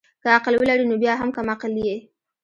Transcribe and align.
که 0.21 0.27
عقل 0.37 0.53
ولري 0.57 0.85
نو 0.89 0.95
بيا 1.01 1.13
هم 1.21 1.29
کم 1.35 1.45
عقل 1.53 1.71
يي 1.85 1.97